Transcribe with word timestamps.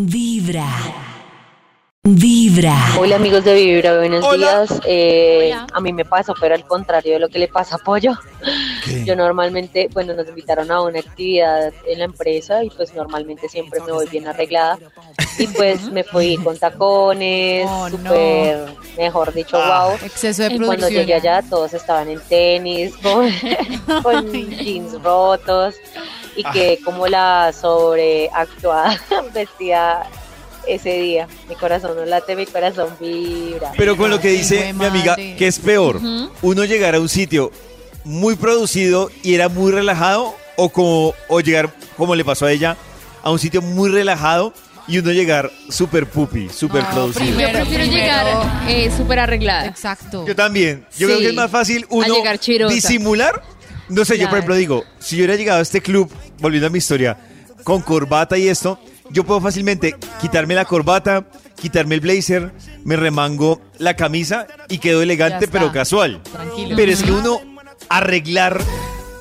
Vibra. 0.00 0.64
Vibra. 2.04 2.72
Hola 3.00 3.16
amigos 3.16 3.42
de 3.44 3.52
Vibra, 3.54 3.98
buenos 3.98 4.24
Hola. 4.24 4.60
días. 4.64 4.80
Eh, 4.86 5.50
Hola. 5.52 5.66
A 5.72 5.80
mí 5.80 5.92
me 5.92 6.04
pasó, 6.04 6.34
pero 6.40 6.54
al 6.54 6.64
contrario 6.64 7.14
de 7.14 7.18
lo 7.18 7.28
que 7.28 7.40
le 7.40 7.48
pasa 7.48 7.74
a 7.74 7.78
Pollo. 7.78 8.12
¿Qué? 8.84 9.04
Yo 9.04 9.16
normalmente, 9.16 9.88
bueno, 9.92 10.14
nos 10.14 10.28
invitaron 10.28 10.70
a 10.70 10.82
una 10.82 11.00
actividad 11.00 11.72
en 11.84 11.98
la 11.98 12.04
empresa 12.04 12.62
y 12.62 12.70
pues 12.70 12.94
normalmente 12.94 13.48
siempre 13.48 13.80
me 13.80 13.90
voy 13.90 14.06
bien 14.08 14.28
arreglada. 14.28 14.78
Y 15.36 15.48
pues 15.48 15.90
me 15.90 16.04
fui 16.04 16.36
con 16.36 16.56
tacones, 16.56 17.66
Oh, 17.68 17.88
no. 17.90 17.96
súper, 17.98 18.66
mejor 18.96 19.34
dicho, 19.34 19.56
Ah. 19.60 19.88
wow. 19.88 19.98
Exceso 20.06 20.44
de 20.44 20.54
Y 20.54 20.58
cuando 20.58 20.74
producción. 20.86 21.00
llegué 21.06 21.14
allá 21.14 21.42
todos 21.50 21.74
estaban 21.74 22.08
en 22.08 22.20
tenis, 22.20 22.94
con, 22.98 23.28
con 24.04 24.30
jeans 24.32 25.02
rotos 25.02 25.74
y 26.38 26.42
Ah. 26.44 26.52
que 26.52 26.78
como 26.84 27.06
la 27.08 27.52
sobreactuada 27.60 29.00
vestida 29.34 30.08
ese 30.66 30.92
día. 31.00 31.28
Mi 31.48 31.54
corazón 31.54 31.96
no 31.96 32.04
late, 32.04 32.36
mi 32.36 32.46
corazón 32.46 32.90
vibra. 33.00 33.72
Pero 33.76 33.96
con 33.96 34.10
lo 34.10 34.20
que 34.20 34.28
dice 34.28 34.72
mi 34.74 34.84
amiga, 34.84 35.16
que 35.16 35.46
es 35.46 35.58
peor, 35.58 36.00
uno 36.42 36.64
llegar 36.64 36.94
a 36.94 37.00
un 37.00 37.08
sitio 37.08 37.50
muy 38.04 38.36
producido 38.36 39.10
y 39.22 39.34
era 39.34 39.48
muy 39.48 39.72
relajado 39.72 40.34
o 40.56 40.68
como 40.70 41.14
o 41.28 41.40
llegar 41.40 41.72
como 41.96 42.14
le 42.14 42.24
pasó 42.24 42.46
a 42.46 42.52
ella 42.52 42.76
a 43.22 43.30
un 43.30 43.38
sitio 43.38 43.60
muy 43.62 43.90
relajado 43.90 44.52
y 44.86 44.98
uno 44.98 45.10
llegar 45.12 45.50
súper 45.68 46.06
pupi, 46.08 46.48
súper 46.48 46.82
No, 46.84 46.90
producido. 46.90 47.24
Yo 47.26 47.30
Primero, 47.34 47.52
prefiero 47.58 47.84
primero. 47.84 48.02
llegar 48.02 48.68
eh, 48.68 48.90
súper 48.96 49.18
arreglada. 49.18 49.66
Exacto. 49.66 50.24
Yo 50.26 50.34
también. 50.34 50.86
Yo 50.96 51.06
Sí. 51.08 51.12
creo 51.12 51.18
que 51.18 51.28
es 51.28 51.34
más 51.34 51.50
fácil 51.50 51.86
uno 51.90 52.14
disimular. 52.70 53.42
No 53.88 54.04
sé, 54.04 54.18
yo 54.18 54.28
por 54.28 54.38
ejemplo 54.38 54.54
digo, 54.54 54.84
si 54.98 55.16
yo 55.16 55.20
hubiera 55.20 55.36
llegado 55.36 55.58
a 55.60 55.62
este 55.62 55.80
club, 55.80 56.10
volviendo 56.40 56.66
a 56.66 56.70
mi 56.70 56.78
historia, 56.78 57.16
con 57.64 57.82
corbata 57.82 58.36
y 58.38 58.48
esto, 58.48 58.78
yo 59.10 59.24
puedo 59.24 59.40
fácilmente 59.40 59.96
quitarme 60.20 60.54
la 60.54 60.64
corbata, 60.64 61.24
quitarme 61.60 61.94
el 61.94 62.00
blazer, 62.00 62.52
me 62.84 62.96
remango 62.96 63.60
la 63.78 63.94
camisa 63.94 64.46
y 64.68 64.78
quedo 64.78 65.02
elegante 65.02 65.48
pero 65.48 65.72
casual. 65.72 66.22
Tranquilo. 66.22 66.76
Pero 66.76 66.92
es 66.92 67.02
que 67.02 67.12
uno 67.12 67.40
arreglar 67.88 68.60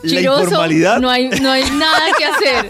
la 0.04 0.10
Chiroso, 0.20 0.44
informalidad 0.44 1.00
No 1.00 1.10
hay, 1.10 1.28
no 1.30 1.52
hay 1.52 1.70
nada 1.72 2.02
que 2.18 2.26
hacer. 2.26 2.70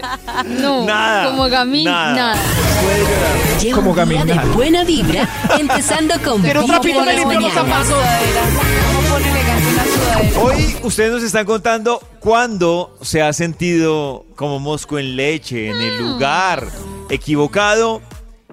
No. 0.60 0.84
Nada, 0.86 1.28
Como 1.28 1.48
gamín, 1.48 1.84
nada. 1.84 2.14
nada. 2.14 2.42
puede 2.82 3.00
llorar. 3.00 3.60
Lleva 3.60 3.74
Como 3.76 3.90
un 3.90 3.96
de 3.96 4.02
caminar. 4.02 4.46
buena 4.48 4.84
vibra, 4.84 5.28
empezando 5.58 6.14
con 6.22 6.40
Pero 6.42 6.62
Vibra 6.62 6.80
trapito 6.80 7.04
las 7.04 7.16
limpió 7.16 7.40
los 7.40 7.54
mañanas. 7.54 7.88
Hoy 10.18 10.76
ustedes 10.82 11.12
nos 11.12 11.22
están 11.22 11.46
contando 11.46 12.00
cuándo 12.18 12.96
se 13.02 13.22
ha 13.22 13.32
sentido 13.32 14.26
como 14.34 14.58
mosco 14.58 14.98
en 14.98 15.14
leche, 15.14 15.68
en 15.68 15.76
el 15.76 15.98
lugar 15.98 16.66
equivocado. 17.08 18.00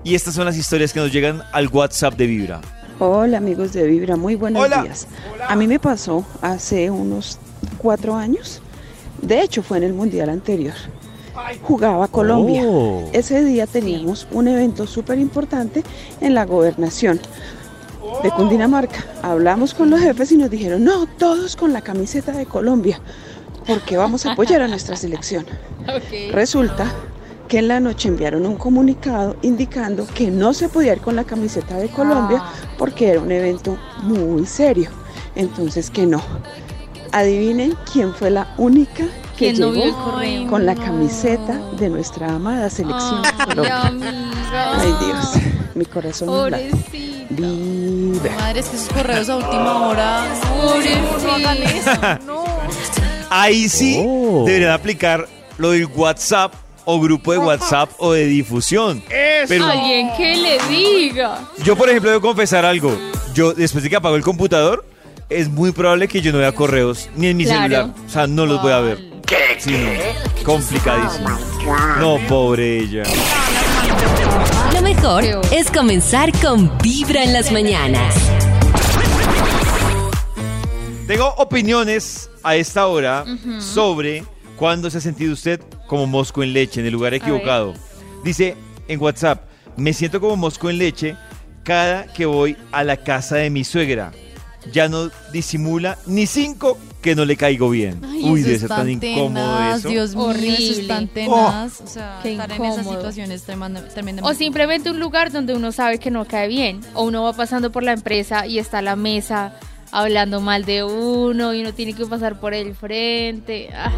Y 0.04 0.14
estas 0.14 0.36
son 0.36 0.46
las 0.46 0.58
historias 0.58 0.94
que 0.94 1.00
nos 1.00 1.12
llegan 1.12 1.42
al 1.54 1.68
WhatsApp 1.70 2.14
de 2.18 2.28
Vibra. 2.28 2.62
Hola 3.00 3.40
amigos 3.40 3.74
de 3.74 3.88
Vibra, 3.88 4.16
muy 4.16 4.36
buenos 4.36 4.64
Hola. 4.64 4.84
días. 4.84 5.08
A 5.48 5.56
mí 5.56 5.66
me 5.66 5.80
pasó 5.80 6.24
hace 6.42 6.92
unos 6.92 7.40
cuatro 7.80 8.16
años, 8.16 8.62
de 9.24 9.42
hecho 9.42 9.64
fue 9.64 9.78
en 9.78 9.86
el 9.86 9.94
Mundial 9.94 10.30
anterior. 10.30 10.76
Jugaba 11.64 12.08
Colombia. 12.08 12.62
Oh. 12.64 13.10
Ese 13.12 13.44
día 13.44 13.66
teníamos 13.66 14.28
un 14.32 14.48
evento 14.48 14.86
súper 14.86 15.18
importante 15.18 15.84
en 16.22 16.36
la 16.36 16.46
gobernación 16.46 17.20
de 18.24 18.32
Cundinamarca. 18.32 19.06
Hablamos 19.22 19.74
con 19.74 19.90
los 19.90 20.00
jefes 20.00 20.32
y 20.32 20.38
nos 20.38 20.50
dijeron, 20.50 20.84
no, 20.84 21.06
todos 21.06 21.56
con 21.56 21.74
la 21.74 21.82
camiseta 21.82 22.32
de 22.32 22.46
Colombia, 22.46 23.00
porque 23.68 23.98
vamos 23.98 24.26
a 24.26 24.34
apoyar 24.34 24.62
a 24.62 24.68
nuestra 24.68 24.96
selección. 24.96 25.46
Resulta 26.32 26.92
que 27.48 27.60
en 27.60 27.68
la 27.68 27.80
noche 27.80 28.08
enviaron 28.08 28.46
un 28.46 28.56
comunicado 28.56 29.36
indicando 29.44 30.08
que 30.08 30.32
no 30.32 30.54
se 30.54 30.68
podía 30.68 30.94
ir 30.94 31.02
con 31.02 31.16
la 31.16 31.24
camiseta 31.26 31.76
de 31.78 31.90
Colombia 31.90 32.40
Ah. 32.42 32.52
porque 32.78 33.10
era 33.10 33.22
un 33.22 33.32
evento 33.32 33.78
muy 34.02 34.46
serio. 34.48 34.90
Entonces 35.36 35.90
que 35.92 36.06
no. 36.08 36.22
Adivinen 37.12 37.76
quién 37.92 38.14
fue 38.14 38.30
la 38.32 38.54
única 38.58 39.06
que 39.38 39.52
¿Quién 39.54 39.60
no 39.60 39.72
vio 39.72 39.84
el 40.22 40.30
llegó 40.40 40.50
con 40.50 40.66
la 40.66 40.76
camiseta 40.76 41.60
de 41.78 41.90
nuestra 41.90 42.34
amada 42.34 42.70
selección 42.70 43.22
Ay, 43.38 43.46
Colombia. 43.56 44.14
Ay 44.80 44.94
Dios, 45.00 45.44
mi 45.76 45.86
corazón 45.86 46.30
Madre, 47.30 48.60
es 48.60 48.68
que 48.68 48.76
esos 48.78 48.90
correos 48.90 49.30
a 49.30 49.38
última 49.38 49.88
hora. 49.88 50.26
No, 50.56 51.18
no 51.20 51.32
hagan 51.34 51.64
eso. 51.64 51.92
No. 52.26 52.46
Ahí 53.30 53.68
sí 53.70 54.02
Oh. 54.06 54.44
deberían 54.46 54.72
aplicar 54.72 55.28
lo 55.58 55.72
del 55.72 55.88
WhatsApp 55.88 56.54
o 56.86 57.00
grupo 57.02 57.32
de 57.32 57.40
WhatsApp 57.40 57.90
o 57.98 58.14
de 58.14 58.26
difusión. 58.26 59.04
Pero 59.48 59.66
Alguien 59.66 60.10
que 60.16 60.36
le 60.36 60.58
diga. 60.70 61.40
yo, 61.64 61.76
por 61.76 61.90
ejemplo, 61.90 62.12
debo 62.12 62.22
confesar 62.22 62.64
algo. 62.66 62.96
Yo, 63.34 63.54
después 63.54 63.84
de 63.84 63.90
que 63.90 63.96
apago 63.96 64.16
el 64.16 64.22
computador, 64.24 64.86
es 65.30 65.50
muy 65.50 65.72
probable 65.72 66.08
que 66.08 66.22
yo 66.22 66.32
no 66.32 66.38
vea 66.38 66.52
correos 66.52 67.10
ni 67.16 67.28
en 67.28 67.38
mi 67.38 67.46
Claro. 67.46 67.62
celular. 67.64 67.90
O 68.06 68.10
sea, 68.10 68.28
no 68.28 68.46
los 68.46 68.62
voy 68.62 68.72
a 68.72 68.80
ver. 68.80 69.00
Sí, 69.58 69.72
no. 69.72 70.44
Complicadísimo. 70.46 71.30
No, 72.00 72.20
pobre 72.30 72.78
ella. 72.80 73.04
Lo 74.74 74.82
mejor 74.82 75.24
es 75.52 75.72
comenzar 75.72 76.32
con 76.42 76.72
Vibra 76.80 77.24
en 77.24 77.34
las 77.34 77.52
mañanas. 77.52 78.16
Tengo 81.08 81.34
opiniones 81.38 82.30
a 82.44 82.56
esta 82.56 82.88
hora 82.88 83.26
sobre 83.60 84.24
cuándo 84.56 84.90
se 84.90 84.98
ha 84.98 85.02
sentido 85.02 85.34
usted 85.34 85.62
como 85.88 86.08
mosco 86.08 86.44
en 86.44 86.54
leche 86.54 86.80
en 86.80 86.88
el 86.88 86.94
lugar 86.94 87.14
equivocado. 87.14 87.74
Dice 88.24 88.56
en 88.88 89.02
WhatsApp, 89.02 89.44
me 89.78 89.94
siento 89.94 90.20
como 90.20 90.36
mosco 90.36 90.70
en 90.70 90.80
leche 90.80 91.16
cada 91.64 92.12
que 92.12 92.26
voy 92.26 92.58
a 92.72 92.84
la 92.84 92.98
casa 92.98 93.36
de 93.36 93.50
mi 93.50 93.64
suegra. 93.64 94.12
Ya 94.72 94.88
no 94.90 95.10
disimula 95.32 95.98
ni 96.06 96.26
cinco 96.28 96.78
que 97.02 97.16
no 97.16 97.24
le 97.26 97.38
caigo 97.38 97.70
bien. 97.70 98.02
Ay, 98.04 98.24
Uy, 98.24 98.40
eso 98.40 98.46
debe 98.48 98.54
es 98.56 98.60
ser 98.62 98.70
tan 98.70 98.90
incómodo 98.90 99.76
eso. 99.76 99.90
Dios 99.90 100.16
mío, 100.16 100.32
eso 100.32 100.42
es 100.42 100.70
Horrible. 100.70 100.88
tan 100.88 101.08
tenaz. 101.08 101.82
O 101.82 101.88
sea, 101.88 102.20
Qué 102.24 102.32
estar 102.32 102.52
en 102.52 102.56
esas 102.64 102.78
incómodo. 102.80 102.96
situaciones 102.98 103.44
tremenda- 103.44 103.82
O 103.82 103.84
tremendamente. 103.84 104.38
simplemente 104.38 104.90
un 104.90 105.00
lugar 105.00 105.32
donde 105.32 105.54
uno 105.54 105.72
sabe 105.72 106.00
que 106.00 106.10
no 106.10 106.26
cae 106.26 106.48
bien. 106.48 106.82
O 106.96 107.04
uno 107.04 107.24
va 107.24 107.34
pasando 107.34 107.72
por 107.72 107.84
la 107.84 107.94
empresa 107.94 108.48
y 108.48 108.58
está 108.58 108.82
la 108.82 108.96
mesa 108.96 109.54
hablando 109.92 110.42
mal 110.42 110.66
de 110.66 110.84
uno 110.84 111.54
y 111.54 111.62
uno 111.62 111.74
tiene 111.74 111.94
que 111.94 112.06
pasar 112.08 112.40
por 112.40 112.54
el 112.56 112.76
frente. 112.76 113.70
Ah. 113.74 113.92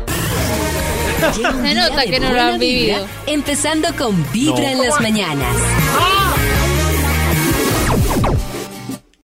Se 1.33 1.73
nota 1.73 2.03
que 2.03 2.19
no 2.19 2.31
lo 2.31 2.41
han 2.41 2.59
vivido. 2.59 2.97
vibra, 2.99 3.11
Empezando 3.25 3.87
con 3.97 4.31
Vibra 4.31 4.61
No. 4.63 4.67
en 4.83 4.89
las 4.89 4.99
mañanas. 5.01 5.55